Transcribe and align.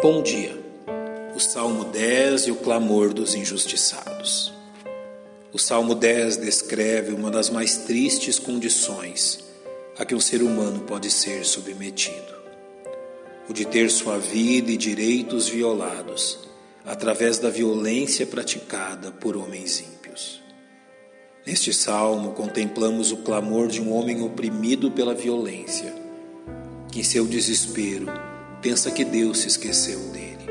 Bom 0.00 0.22
dia. 0.22 0.56
O 1.34 1.40
Salmo 1.40 1.86
10 1.86 2.46
e 2.46 2.50
o 2.52 2.54
clamor 2.54 3.12
dos 3.12 3.34
injustiçados. 3.34 4.52
O 5.52 5.58
Salmo 5.58 5.92
10 5.92 6.36
descreve 6.36 7.12
uma 7.12 7.32
das 7.32 7.50
mais 7.50 7.78
tristes 7.78 8.38
condições 8.38 9.40
a 9.98 10.04
que 10.04 10.14
um 10.14 10.20
ser 10.20 10.40
humano 10.40 10.82
pode 10.82 11.10
ser 11.10 11.44
submetido: 11.44 12.32
o 13.48 13.52
de 13.52 13.64
ter 13.64 13.90
sua 13.90 14.18
vida 14.18 14.70
e 14.70 14.76
direitos 14.76 15.48
violados 15.48 16.38
através 16.86 17.40
da 17.40 17.50
violência 17.50 18.24
praticada 18.24 19.10
por 19.10 19.36
homens 19.36 19.80
ímpios. 19.80 20.40
Neste 21.44 21.74
salmo, 21.74 22.34
contemplamos 22.34 23.10
o 23.10 23.16
clamor 23.16 23.66
de 23.66 23.82
um 23.82 23.92
homem 23.92 24.22
oprimido 24.22 24.92
pela 24.92 25.12
violência, 25.12 25.92
que 26.88 27.00
em 27.00 27.02
seu 27.02 27.26
desespero 27.26 28.06
pensa 28.60 28.90
que 28.90 29.04
Deus 29.04 29.38
se 29.38 29.48
esqueceu 29.48 29.98
dele. 30.10 30.46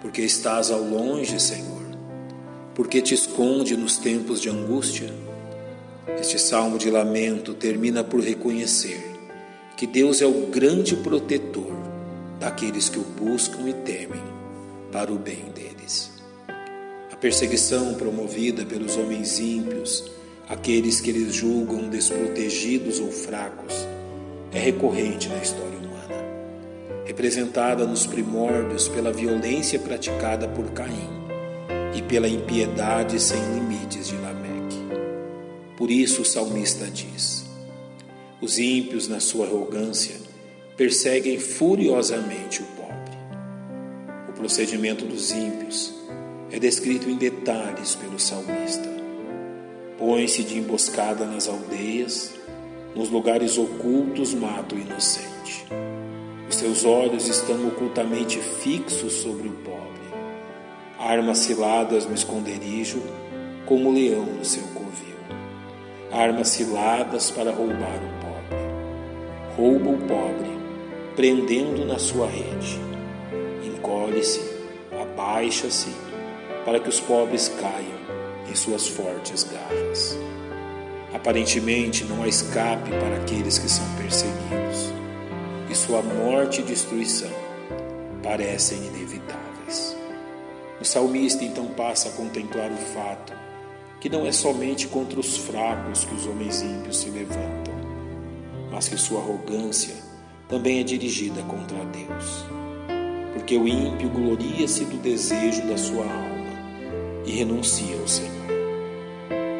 Porque 0.00 0.22
estás 0.22 0.70
ao 0.70 0.82
longe, 0.82 1.40
Senhor? 1.40 1.80
Porque 2.74 3.00
te 3.00 3.14
esconde 3.14 3.76
nos 3.76 3.96
tempos 3.96 4.40
de 4.40 4.48
angústia? 4.48 5.12
Este 6.18 6.38
salmo 6.38 6.78
de 6.78 6.90
lamento 6.90 7.54
termina 7.54 8.04
por 8.04 8.20
reconhecer 8.20 9.02
que 9.76 9.86
Deus 9.86 10.20
é 10.20 10.26
o 10.26 10.48
grande 10.48 10.96
protetor 10.96 11.72
daqueles 12.38 12.88
que 12.88 12.98
o 12.98 13.02
buscam 13.02 13.68
e 13.68 13.72
temem 13.72 14.22
para 14.92 15.12
o 15.12 15.16
bem 15.16 15.46
deles. 15.54 16.10
A 17.10 17.16
perseguição 17.16 17.94
promovida 17.94 18.64
pelos 18.64 18.96
homens 18.96 19.38
ímpios, 19.38 20.10
aqueles 20.48 21.00
que 21.00 21.10
eles 21.10 21.34
julgam 21.34 21.88
desprotegidos 21.88 22.98
ou 22.98 23.10
fracos, 23.10 23.86
é 24.52 24.58
recorrente 24.58 25.28
na 25.28 25.38
história 25.38 25.69
representada 27.20 27.86
nos 27.86 28.06
primórdios 28.06 28.88
pela 28.88 29.12
violência 29.12 29.78
praticada 29.78 30.48
por 30.48 30.70
Caim 30.70 31.10
e 31.94 32.00
pela 32.00 32.26
impiedade 32.26 33.20
sem 33.20 33.38
limites 33.52 34.08
de 34.08 34.16
Lameque. 34.16 34.78
Por 35.76 35.90
isso 35.90 36.22
o 36.22 36.24
salmista 36.24 36.86
diz: 36.86 37.44
Os 38.40 38.58
ímpios, 38.58 39.06
na 39.06 39.20
sua 39.20 39.44
arrogância, 39.44 40.16
perseguem 40.78 41.38
furiosamente 41.38 42.62
o 42.62 42.64
pobre. 42.64 43.18
O 44.30 44.32
procedimento 44.32 45.04
dos 45.04 45.30
ímpios 45.30 45.92
é 46.50 46.58
descrito 46.58 47.10
em 47.10 47.16
detalhes 47.16 47.94
pelo 47.96 48.18
salmista. 48.18 48.88
Põe-se 49.98 50.42
de 50.42 50.56
emboscada 50.56 51.26
nas 51.26 51.48
aldeias, 51.48 52.32
nos 52.96 53.10
lugares 53.10 53.58
ocultos 53.58 54.32
mata 54.32 54.74
o 54.74 54.78
inocente. 54.78 55.39
Seus 56.60 56.84
olhos 56.84 57.26
estão 57.26 57.68
ocultamente 57.68 58.38
fixos 58.38 59.14
sobre 59.14 59.48
o 59.48 59.52
pobre. 59.52 59.80
Armas 60.98 61.38
ciladas 61.38 62.04
no 62.04 62.12
esconderijo, 62.12 63.02
como 63.64 63.88
o 63.88 63.92
leão 63.94 64.26
no 64.26 64.44
seu 64.44 64.64
covil. 64.64 65.16
Armas 66.12 66.48
ciladas 66.48 67.30
para 67.30 67.50
roubar 67.50 67.96
o 67.96 68.12
pobre. 68.20 69.56
Rouba 69.56 69.88
o 69.88 70.06
pobre, 70.06 70.50
prendendo 71.16 71.86
na 71.86 71.98
sua 71.98 72.26
rede. 72.26 72.78
Encolhe-se, 73.64 74.42
abaixa-se, 75.00 75.88
para 76.66 76.78
que 76.78 76.90
os 76.90 77.00
pobres 77.00 77.48
caiam 77.48 78.50
em 78.50 78.54
suas 78.54 78.86
fortes 78.86 79.44
garras. 79.44 80.18
Aparentemente 81.14 82.04
não 82.04 82.22
há 82.22 82.28
escape 82.28 82.90
para 82.90 83.16
aqueles 83.16 83.58
que 83.58 83.66
são 83.70 83.86
perseguidos 83.96 84.99
e 85.70 85.74
sua 85.76 86.02
morte 86.02 86.60
e 86.60 86.64
destruição 86.64 87.30
parecem 88.24 88.78
inevitáveis. 88.78 89.96
O 90.80 90.84
salmista 90.84 91.44
então 91.44 91.66
passa 91.68 92.08
a 92.08 92.12
contemplar 92.12 92.72
o 92.72 92.76
fato 92.76 93.32
que 94.00 94.08
não 94.08 94.26
é 94.26 94.32
somente 94.32 94.88
contra 94.88 95.20
os 95.20 95.36
fracos 95.36 96.04
que 96.04 96.14
os 96.14 96.26
homens 96.26 96.62
ímpios 96.62 96.98
se 96.98 97.10
levantam, 97.10 97.74
mas 98.72 98.88
que 98.88 98.96
sua 98.96 99.20
arrogância 99.20 99.94
também 100.48 100.80
é 100.80 100.82
dirigida 100.82 101.40
contra 101.42 101.78
Deus. 101.84 102.44
Porque 103.34 103.56
o 103.56 103.68
ímpio 103.68 104.08
gloria-se 104.08 104.84
do 104.86 104.96
desejo 104.96 105.68
da 105.68 105.78
sua 105.78 106.02
alma 106.02 107.22
e 107.24 107.30
renuncia 107.30 107.96
ao 108.00 108.08
Senhor. 108.08 108.30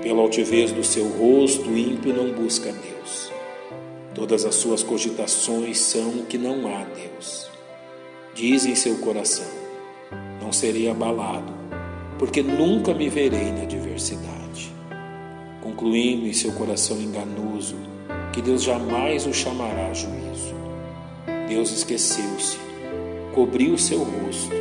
Pela 0.03 0.23
altivez 0.23 0.73
do 0.73 0.83
seu 0.83 1.07
rosto, 1.07 1.69
o 1.69 1.79
ímpio 1.79 2.13
não 2.13 2.33
busca 2.33 2.73
Deus 2.73 2.91
Todas 4.15 4.45
as 4.45 4.57
suas 4.57 4.83
cogitações 4.83 5.79
são 5.79 6.25
que 6.29 6.37
não 6.37 6.67
há 6.67 6.85
Deus. 6.85 7.49
Diz 8.35 8.67
em 8.67 8.75
seu 8.75 8.99
coração: 8.99 9.47
Não 10.43 10.53
serei 10.53 10.91
abalado, 10.91 11.53
porque 12.19 12.43
nunca 12.43 12.93
me 12.93 13.09
verei 13.09 13.53
na 13.53 13.63
adversidade. 13.63 14.73
Concluindo 15.63 16.27
em 16.27 16.33
seu 16.33 16.53
coração 16.53 17.01
enganoso 17.01 17.77
que 18.33 18.43
Deus 18.43 18.65
jamais 18.65 19.27
o 19.27 19.33
chamará 19.33 19.89
a 19.89 19.95
juízo. 19.95 20.55
Deus 21.49 21.71
esqueceu-se, 21.71 22.59
cobriu 23.33 23.79
seu 23.79 23.99
rosto 23.99 24.55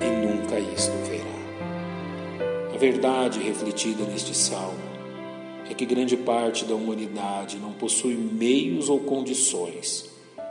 e 0.00 0.26
nunca 0.26 0.58
isto 0.60 0.92
verá. 1.08 2.74
A 2.74 2.78
verdade 2.78 3.40
refletida 3.40 4.04
neste 4.04 4.36
salmo 4.36 4.87
é 5.68 5.74
que 5.74 5.84
grande 5.84 6.16
parte 6.16 6.64
da 6.64 6.74
humanidade 6.74 7.58
não 7.58 7.72
possui 7.72 8.14
meios 8.14 8.88
ou 8.88 9.00
condições 9.00 10.08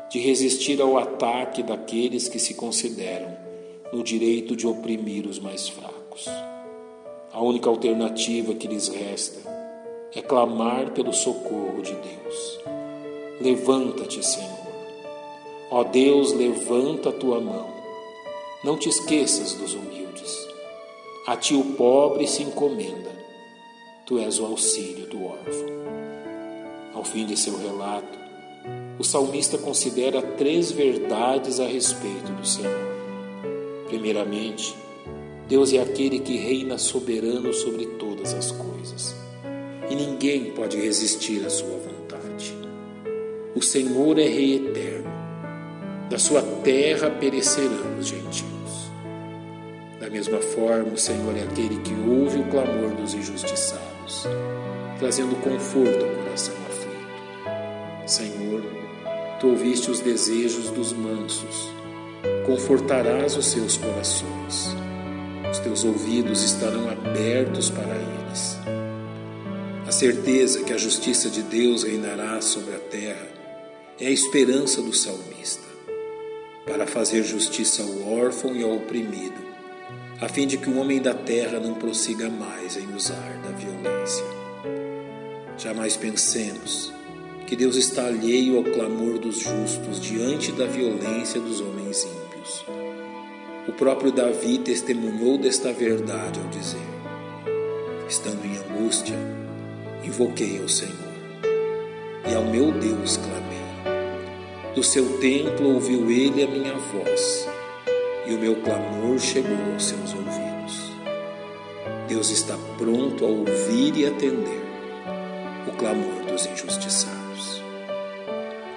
de 0.10 0.20
resistir 0.20 0.80
ao 0.82 0.98
ataque 0.98 1.64
daqueles 1.64 2.28
que 2.30 2.40
se 2.40 2.54
consideram 2.54 3.36
no 3.92 4.04
direito 4.04 4.56
de 4.56 4.68
oprimir 4.68 5.26
os 5.26 5.40
mais 5.40 5.68
fracos. 5.68 6.26
A 7.34 7.42
única 7.42 7.70
alternativa 7.70 8.54
que 8.54 8.68
lhes 8.68 8.88
resta 8.88 9.40
é 10.16 10.22
clamar 10.22 10.92
pelo 10.92 11.14
socorro 11.14 11.82
de 11.82 11.94
Deus. 11.94 12.60
Levanta-te, 13.42 14.26
Senhor. 14.26 14.68
Ó 15.70 15.84
Deus, 15.84 16.32
levanta 16.32 17.10
a 17.10 17.14
tua 17.14 17.42
mão. 17.42 17.68
Não 18.64 18.78
te 18.78 18.88
esqueças 18.88 19.54
dos 19.54 19.74
humildes. 19.74 20.48
A 21.26 21.36
ti 21.36 21.56
o 21.56 21.64
pobre 21.76 22.26
se 22.26 22.44
encomenda 22.44 23.27
Tu 24.08 24.18
és 24.20 24.40
o 24.40 24.46
auxílio 24.46 25.06
do 25.08 25.26
órfão. 25.26 25.68
Ao 26.94 27.04
fim 27.04 27.26
de 27.26 27.36
seu 27.36 27.58
relato, 27.58 28.18
o 28.98 29.04
salmista 29.04 29.58
considera 29.58 30.22
três 30.22 30.72
verdades 30.72 31.60
a 31.60 31.68
respeito 31.68 32.32
do 32.32 32.48
Senhor. 32.48 32.88
Primeiramente, 33.90 34.74
Deus 35.50 35.74
é 35.74 35.80
aquele 35.80 36.20
que 36.20 36.38
reina 36.38 36.78
soberano 36.78 37.54
sobre 37.54 37.86
todas 38.00 38.34
as 38.34 38.50
coisas, 38.50 39.14
e 39.90 39.96
ninguém 39.96 40.52
pode 40.52 40.78
resistir 40.78 41.46
à 41.46 41.50
sua 41.50 41.78
vontade. 41.78 42.56
O 43.54 43.62
Senhor 43.62 44.18
é 44.18 44.24
Rei 44.30 44.56
eterno, 44.56 45.12
da 46.10 46.18
sua 46.18 46.42
terra 46.64 47.10
perecerão 47.10 48.00
os 48.00 48.08
gentios. 48.08 48.48
Da 50.00 50.10
mesma 50.10 50.38
forma, 50.40 50.94
o 50.94 50.98
Senhor 50.98 51.36
é 51.36 51.44
aquele 51.44 51.82
que 51.82 51.94
ouve 52.10 52.40
o 52.40 52.50
clamor 52.50 52.96
dos 52.96 53.14
injustiçados, 53.14 53.87
trazendo 54.98 55.36
conforto 55.42 56.06
ao 56.06 56.12
coração 56.24 56.56
aflito. 56.70 58.10
Senhor, 58.10 58.64
tu 59.40 59.50
ouviste 59.50 59.92
os 59.92 60.00
desejos 60.00 60.70
dos 60.70 60.94
mansos, 60.94 61.70
confortarás 62.46 63.36
os 63.36 63.48
seus 63.48 63.78
corações. 63.78 64.76
Os 65.52 65.60
teus 65.60 65.84
ouvidos 65.84 66.44
estarão 66.44 66.90
abertos 66.90 67.70
para 67.70 67.96
eles. 67.96 68.58
A 69.88 69.92
certeza 69.92 70.64
que 70.64 70.74
a 70.74 70.78
justiça 70.78 71.30
de 71.30 71.42
Deus 71.42 71.84
reinará 71.84 72.42
sobre 72.42 72.76
a 72.76 72.80
terra 72.80 73.28
é 74.00 74.08
a 74.08 74.12
esperança 74.12 74.82
do 74.82 74.94
salmista, 74.94 75.66
para 76.66 76.86
fazer 76.86 77.24
justiça 77.24 77.84
ao 77.84 78.14
órfão 78.14 78.56
e 78.56 78.64
ao 78.64 78.76
oprimido 78.76 79.57
a 80.20 80.28
fim 80.28 80.48
de 80.48 80.58
que 80.58 80.70
o 80.70 80.80
homem 80.80 81.00
da 81.00 81.14
terra 81.14 81.60
não 81.60 81.76
prossiga 81.76 82.28
mais 82.28 82.76
em 82.76 82.92
usar 82.96 83.40
da 83.44 83.52
violência. 83.52 84.26
Jamais 85.58 85.96
pensemos 85.96 86.92
que 87.46 87.56
Deus 87.56 87.76
está 87.76 88.08
alheio 88.08 88.58
ao 88.58 88.64
clamor 88.64 89.20
dos 89.20 89.40
justos 89.40 90.02
diante 90.02 90.52
da 90.52 90.66
violência 90.66 91.40
dos 91.40 91.62
homens 91.62 92.04
ímpios. 92.04 92.66
O 93.68 93.74
próprio 93.74 94.12
Davi 94.12 94.58
testemunhou 94.58 95.38
desta 95.38 95.72
verdade 95.72 96.40
ao 96.40 96.48
dizer: 96.48 96.80
Estando 98.10 98.44
em 98.44 98.58
angústia, 98.58 99.16
invoquei 100.04 100.60
ao 100.60 100.68
Senhor, 100.68 100.94
e 102.28 102.34
ao 102.34 102.44
meu 102.44 102.72
Deus 102.72 103.18
clamei. 103.18 104.74
Do 104.74 104.84
seu 104.84 105.20
templo 105.20 105.76
ouviu 105.76 106.10
ele 106.10 106.44
a 106.44 106.48
minha 106.48 106.74
voz 106.76 107.57
e 108.28 108.34
o 108.34 108.40
meu 108.40 108.56
clamor 108.62 109.18
chegou 109.20 109.58
aos 109.72 109.86
seus 109.86 110.14
ouvidos. 110.14 110.92
Deus 112.08 112.30
está 112.30 112.58
pronto 112.78 113.26
a 113.26 113.28
ouvir 113.28 113.98
e 113.98 114.06
atender 114.06 114.64
o 115.68 115.72
clamor 115.78 116.24
dos 116.26 116.46
injustiçados. 116.46 117.62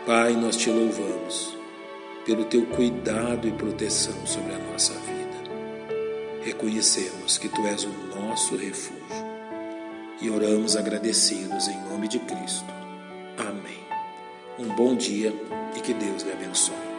Pai, 0.06 0.32
nós 0.34 0.56
te 0.56 0.70
louvamos, 0.70 1.56
pelo 2.24 2.44
teu 2.44 2.64
cuidado 2.66 3.48
e 3.48 3.52
proteção 3.52 4.26
sobre 4.26 4.54
a 4.54 4.58
nossa 4.58 4.92
vida. 4.94 5.20
Reconhecemos 6.42 7.36
que 7.38 7.48
tu 7.48 7.66
és 7.66 7.84
o 7.84 7.90
nosso 8.14 8.56
refúgio 8.56 9.00
e 10.20 10.30
oramos 10.30 10.76
agradecidos 10.76 11.68
em 11.68 11.80
nome 11.88 12.08
de 12.08 12.18
Cristo. 12.20 12.72
Amém. 13.36 13.80
Um 14.58 14.74
bom 14.74 14.94
dia 14.94 15.34
e 15.76 15.80
que 15.80 15.94
Deus 15.94 16.22
lhe 16.22 16.32
abençoe. 16.32 16.90